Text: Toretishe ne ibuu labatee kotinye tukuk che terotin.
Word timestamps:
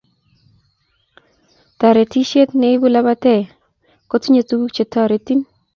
Toretishe 1.79 2.41
ne 2.57 2.67
ibuu 2.75 2.93
labatee 2.93 3.41
kotinye 4.09 4.41
tukuk 4.47 4.71
che 4.75 4.83
terotin. 4.91 5.39